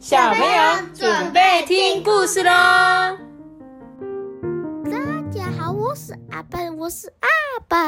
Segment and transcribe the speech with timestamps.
[0.00, 2.50] 小朋友准备听故事喽！
[4.90, 4.98] 大
[5.30, 7.28] 家好，我是阿笨，我是阿
[7.68, 7.78] 笨。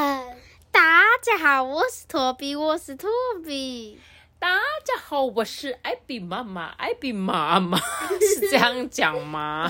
[0.71, 3.09] 大家好，我是托比，我是托
[3.43, 3.99] 比。
[4.37, 4.47] 大
[4.85, 7.79] 家好，我是艾比妈妈，艾比妈妈
[8.37, 9.67] 是这样讲吗？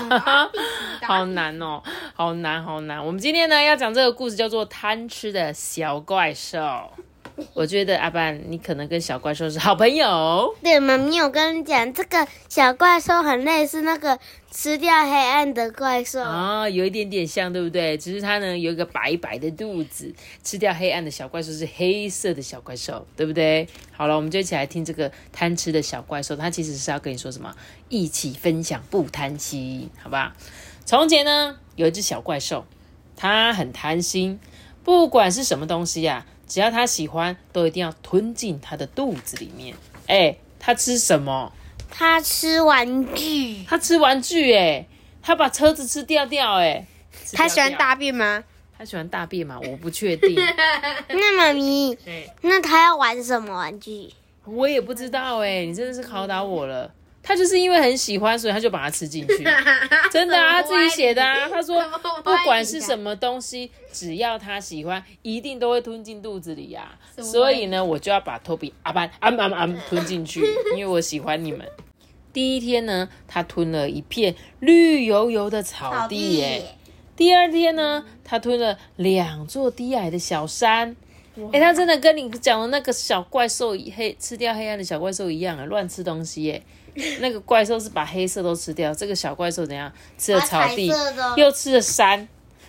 [1.00, 1.82] 好难哦，
[2.14, 3.02] 好难，好难。
[3.02, 6.58] 我们今天呢要讲这个故事，叫做《贪吃的小怪兽》。
[7.52, 10.54] 我觉得阿班，你可能跟小怪兽是好朋友。
[10.62, 14.18] 对，妈咪，我跟你讲，这个小怪兽很类似那个
[14.52, 17.98] 吃掉黑暗的怪兽啊，有一点点像，对不对？
[17.98, 23.66] 只是它呢有一个白白的肚子，吃掉黑暗的小怪兽是黑色的小怪兽，对不对？
[23.90, 27.52] 好了，我们就一起来听这个贪吃的小怪兽，它其实是要跟你说什么？
[27.88, 30.36] 一起分享，不贪心，好吧？
[30.84, 32.64] 从前呢，有一只小怪兽，
[33.16, 34.38] 它很贪心，
[34.84, 36.26] 不管是什么东西呀。
[36.54, 39.74] 只要他喜欢，都一定要吞进他的肚子里面。
[40.06, 41.52] 哎，他吃什么？
[41.90, 43.64] 他吃玩具。
[43.64, 44.86] 他吃玩具，哎，
[45.20, 46.86] 他把车子吃掉掉，哎。
[47.32, 48.44] 他喜欢大便吗？
[48.78, 49.58] 他喜欢大便吗？
[49.68, 50.36] 我不确定。
[51.10, 51.98] 那妈咪，
[52.42, 54.10] 那他要玩什么玩具？
[54.44, 56.88] 我也不知道，哎，你真的是考倒我了。
[57.24, 59.42] 他就是因为很喜欢，所以他就把它吃进去。
[60.12, 61.48] 真的啊，他自己写的啊。
[61.48, 61.82] 他说，
[62.22, 66.98] 不管是什么东西，只要他喜欢，一定都会吞进肚子里呀。
[67.22, 70.42] 所以呢，我就要把托比阿班啊啊啊吞进去，
[70.76, 71.66] 因为我喜欢你们。
[72.32, 76.62] 第一天呢，他吞了一片绿油油的草地耶。
[77.16, 80.94] 第二天呢，他吞了两座低矮的小山。
[81.52, 86.62] 哎，他真的跟你讲的那个小怪兽黑吃掉黑暗的小怪兽一样啊，乱吃东西耶。
[87.20, 89.92] 那个怪兽是把黑色都吃掉，这个小怪兽怎样？
[90.16, 90.92] 吃了草地，
[91.36, 92.28] 又吃了山。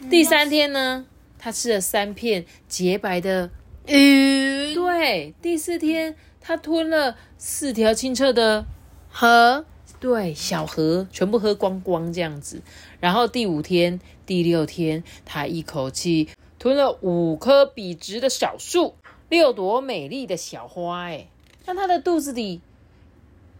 [0.09, 1.06] 第三天呢，
[1.38, 3.52] 它吃了三片洁白的
[3.86, 4.73] 鱼。
[4.73, 8.66] 对，第四天它吞了四条清澈的
[9.09, 9.64] 河。
[10.00, 12.62] 对，小河全部喝光光这样子。
[13.00, 18.96] 然后第五天、第六天，它一口气吞了五棵笔直的小树，
[19.30, 21.03] 六朵美丽的小花。
[21.06, 21.28] 哎，
[21.66, 22.62] 那它的肚子里。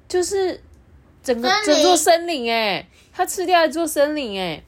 [0.08, 0.62] 就是
[1.24, 4.64] 整个整座森林哎，他吃掉一座森林哎，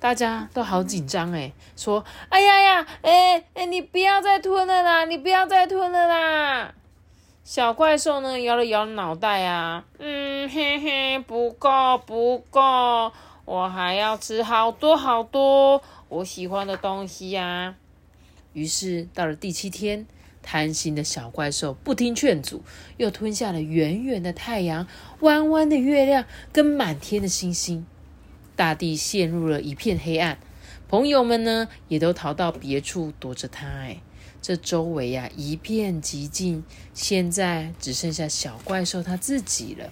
[0.00, 6.74] 大家都好紧张哎，说哎呀呀哎哎，你不要再吞了啦，你不要再吞了啦！
[7.44, 13.12] 小怪兽呢摇了摇脑袋啊，嗯嘿嘿，不够不够，
[13.44, 17.76] 我还要吃好多好多我喜欢的东西呀。
[18.52, 20.06] 于是到了第七天。
[20.48, 22.62] 贪心的小怪兽不听劝阻，
[22.98, 24.86] 又吞下了圆圆的太阳、
[25.20, 27.84] 弯弯的月亮跟满天的星星。
[28.54, 30.38] 大地陷入了一片黑暗，
[30.88, 33.66] 朋友们呢也都逃到别处躲着它。
[33.66, 34.00] 哎，
[34.40, 36.62] 这周围呀一片寂静，
[36.94, 39.90] 现在只剩下小怪兽他自己了。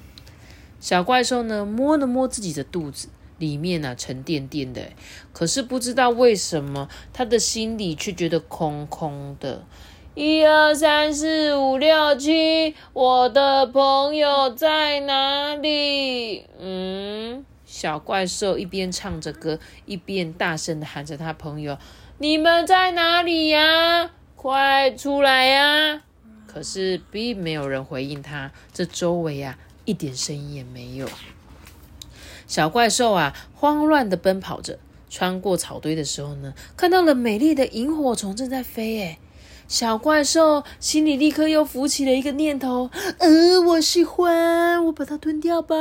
[0.81, 4.93] 小怪兽呢摸了摸自己的肚子，里面呢沉甸甸的，
[5.33, 9.65] 可是不知道为什么，他的心里却觉得空空的。
[10.15, 16.47] 一二三四五六七，我的朋友在哪里？
[16.61, 21.77] 嗯，小怪兽一边唱着歌，一边大声的喊着他朋友
[22.19, 24.13] ：“你们在哪里呀？
[24.37, 26.05] 快出来呀！”
[26.47, 31.09] 可是并没有人回应他，这周围啊一点声音也没有。
[32.47, 34.79] 小怪兽啊慌乱的奔跑着，
[35.11, 39.19] 穿过草堆的时候呢，看到了美丽的萤火虫正在飞，哎。
[39.67, 45.75] 小怪兽心里立刻又浮起了一个念头：，呃，我喜欢，我把它吞掉吧。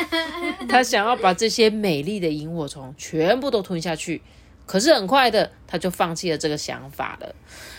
[0.68, 4.20] 他想要把这些美丽的萤火虫全部都吞下去，
[4.66, 7.34] 可是很快的，他就放弃了这个想法了。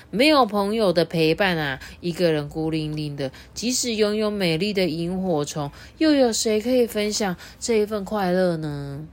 [0.10, 9.08] 没有朋友的陪伴啊，一个人孤零零的，即使拥有美丽的萤火虫，又有谁可以分享这一份快乐呢？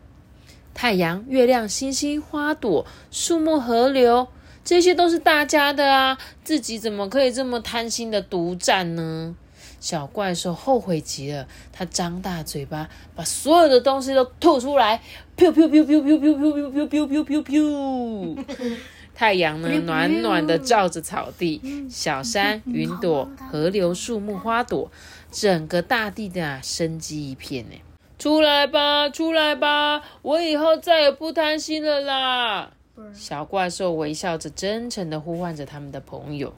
[0.73, 4.29] 太阳、月亮、星星、花朵、树木、河流。
[4.65, 9.35] 这些都是大家的啊，自己怎么可以这么贪心的独占呢？
[9.81, 15.01] 小怪兽后悔极了，他张大嘴巴，把所有的东西都吐出来，
[15.37, 18.77] 噗噗噗噗噗噗噗噗噗噗噗噗。
[19.15, 24.91] 太阳呢，暖暖的照着草地，小山、云朵、河流、树木、花朵，
[25.31, 27.77] 整个大地的生机一片呢。
[28.19, 32.71] 出来吧，出来吧，我以后再也不贪心了啦。
[33.13, 36.53] 小怪兽微笑着，真诚的呼唤着他们的朋友。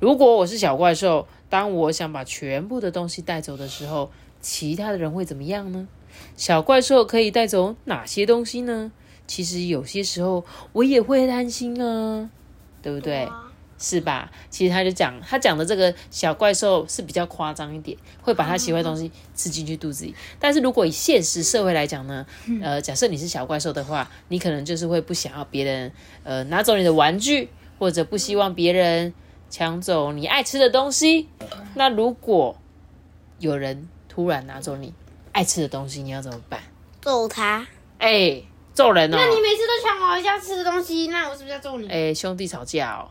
[0.00, 4.10] 如果我是小怪兽，当我想把全部的东西带走的时候，
[4.40, 5.88] 其他的人会怎么样呢？
[6.36, 8.92] 小怪兽可以带走哪些东西呢？
[9.26, 12.30] 其实有些时候我也会担心啊，
[12.82, 13.28] 对不对？
[13.78, 14.30] 是吧？
[14.50, 20.14] 其实他就讲，他讲的这个小怪兽是比较夸张一点，会把他喜欢的东西吃进去肚子里。
[20.38, 22.26] 但是如果以现实社会来讲呢，
[22.62, 25.92] 呃，假设你是小怪兽的话，你可能就是会不想要别人
[26.24, 27.48] 呃拿走你的玩具，
[27.78, 29.14] 或者不希望别人
[29.48, 31.28] 抢走你爱吃的东西。
[31.74, 32.58] 那如果
[33.38, 34.92] 有人突然拿走你
[35.32, 36.60] 爱吃的东西，你要怎么办？
[37.00, 37.64] 揍他！
[37.98, 38.42] 哎、
[38.74, 39.16] 揍人哦！
[39.16, 41.88] 那你每次都抢我一下吃的东西，那我是不是要揍你？
[41.88, 43.08] 哎、兄弟吵架哦，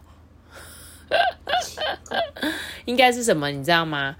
[2.85, 3.49] 应该是什么？
[3.51, 4.15] 你知道吗？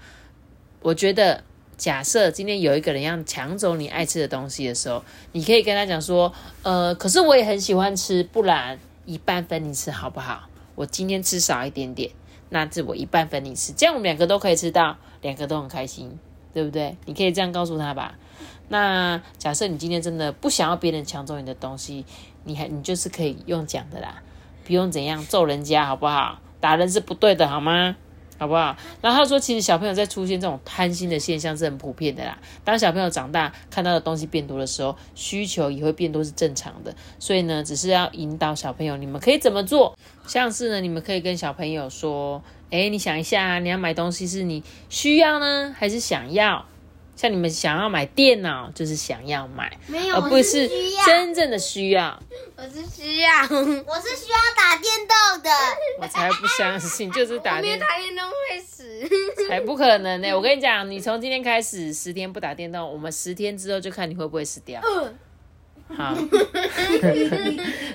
[0.80, 1.42] 我觉得，
[1.76, 5.02] 假设今天有一个人要抢走你爱吃的东西的时候，
[5.32, 6.32] 你可以跟他讲说，
[6.62, 10.48] 呃，可是我也很喜欢吃，不然一半分你吃好不好？
[10.74, 12.10] 我今天吃少一点点，
[12.50, 16.18] 那这我一半分你吃，这样我们两个都可以吃到，两个都很开心，
[16.54, 16.96] 对不对？
[17.06, 18.16] 你可以这样告诉他吧。
[18.68, 22.04] 那假设你今天真的不想要别人抢走你的东西，
[22.44, 24.22] 你还你就是可以用讲的啦，
[24.64, 26.40] 不用怎样揍人家，好不好？
[26.60, 27.96] 打人是不对的，好吗？
[28.40, 28.76] 好不好？
[29.02, 32.38] 然后他说，其实小朋友在出现这种贪心的现象是很普遍的啦。
[32.64, 36.94] 当小朋友长大，看到的东西变多的时候，需求也会变多，是正常的。
[37.18, 39.98] 所以呢，只是要引导小朋友，你们可以怎么做？
[40.28, 42.40] 像是呢，你们可以跟小朋友说，
[42.70, 46.64] 哎，你想一下，你要买东西是你需要呢，还是想要？
[47.18, 50.70] 像你们想要买电脑，就是想要买，没有，而不是
[51.04, 52.16] 真正的需要。
[52.54, 53.48] 我是需要， 我
[54.00, 55.50] 是需要打电动的。
[56.00, 58.86] 我才不相信，就是打电打电动会死。
[59.50, 64.80] 才不可能呢、我跟你讲，你从今天开始十天不打电动，我们十天之后就看你会不会死掉。
[64.84, 65.18] 嗯
[65.96, 66.14] 好，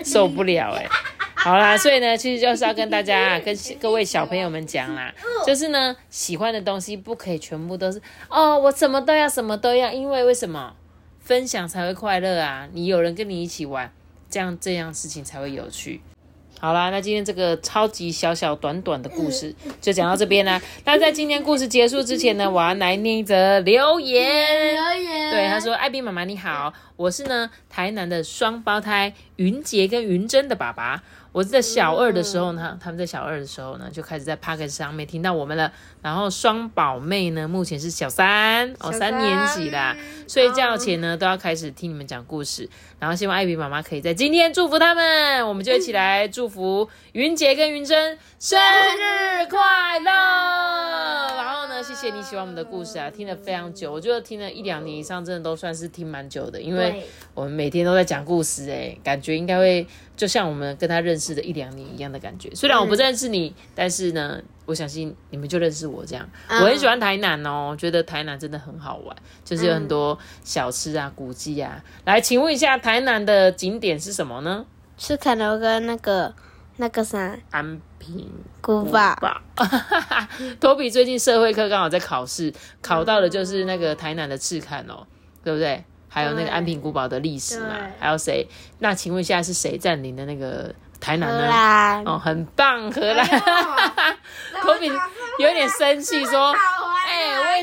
[0.03, 0.89] 受不了哎、
[1.43, 5.13] 好啦，所以呢，其实就是要跟大家、 跟各位小朋友们讲啦，
[5.45, 10.73] 就是呢，喜欢的东西不可以全部都是哦，我什么都要，什么都要，因为为什么？
[11.19, 12.67] 分享才会快乐啊！
[12.73, 13.93] 你有人跟你一起玩，
[14.29, 16.01] 这样这样事情才会有趣。
[16.59, 20.61] 好啦，那今天这个超级小小短短的故事就讲到这边啦。
[20.85, 24.29] 那在今天故事结束之前呢，我要来念一则留言。
[25.31, 31.03] 对，他说：“艾比妈妈你好，我是呢台南的双胞胎云杰跟云珍的爸爸。
[31.31, 35.73] 我在小二的时候呢，他们在小二的时候呢，就开始在 p o c k e t 上面听到我们了。
[35.99, 39.97] 然后双宝妹呢，目前是小三哦，小三年级啦，
[40.27, 42.69] 睡觉前呢都要开始听你们讲故事。
[42.99, 50.11] 然后希望艾比妈妈可以在今天祝福他们，我们就一起来祝福云杰跟云珍生日快乐。
[51.35, 57.03] 然后呢，谢谢你喜欢我们的故事啊，听了非常久，我觉得听了一两年以上，真的都算是听蛮久的，因为
[57.33, 62.53] 我们每天都在讲故事、哎，感觉应该会就像我们跟他认识的一两年一样的感觉。
[62.53, 66.29] 虽然我不认识你，但是呢，我相信你们就认识我这样。
[66.49, 69.15] 嗯我很喜欢台南哦，觉得台南真的很好玩，
[69.45, 71.81] 就是有很多小吃啊、古迹啊。
[72.05, 74.65] 来，请问一下，台南的景点是什么呢？
[74.97, 76.31] 是可能跟那个
[76.77, 78.29] 那个啥安平
[78.61, 79.41] 古堡，吧。
[80.61, 85.05] 托比最近社会课刚好在考试，考到的就是那个台南的赤坎哦，
[85.43, 85.83] 对不对？
[86.13, 88.47] 还有那个安平古堡的历史嘛，还有谁？
[88.77, 91.47] 那请问一下是谁占领的那个台南荷呢？
[91.47, 92.03] 兰。
[92.05, 93.27] 哦，很棒，荷兰。
[94.61, 94.87] 科 比
[95.39, 96.59] 有点生气说：“哎、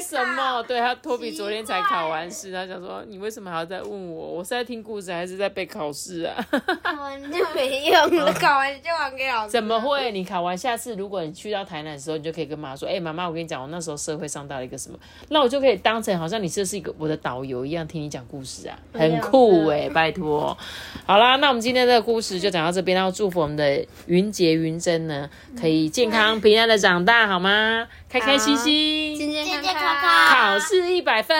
[0.01, 4.29] 为什么？”对他，托比昨天才考完试，他想说：“你为什么还要再问我？
[4.29, 6.43] 我是在听故事还是在背考试啊？”
[6.83, 9.51] 考完就没用了，考完就还给老师。
[9.51, 10.11] 怎么会？
[10.13, 20.57] 你考完，下次如果你去到台南的时候，你就可以跟妈妈说：“哎、妈妈，我跟你讲，我那时候社会上到了一个什么，那我就可以当成好像你这是一个我的导游一样，听你讲故事啊，很酷哎、拜托。
[21.05, 25.29] 好啦，那我们今天的故事就讲到这边，然后祝福我们的云杰、云珍呢，
[25.61, 27.87] 可以健康平安的长大，好吗？
[28.09, 31.37] 开开心心，健健康康考试一百分。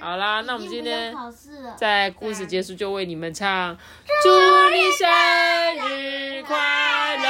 [0.00, 1.14] 好啦，那我们今天
[1.76, 3.76] 在故事结束就为你们唱，
[4.22, 4.30] 祝
[4.70, 5.08] 你生
[5.88, 6.56] 日快
[7.16, 7.28] 乐。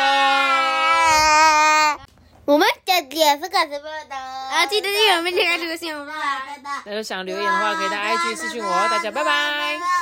[2.44, 4.16] 我们的点是干什么的？
[4.16, 6.14] 啊啊，记得订阅我们这个这个新闻吧。
[6.46, 6.82] 拜拜。
[6.86, 8.88] 那有想留言的话，可以到 IG 私信我哦。
[8.90, 9.24] 大家拜拜。
[9.24, 9.97] 拜拜。